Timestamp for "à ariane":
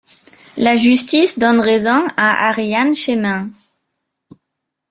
2.17-2.95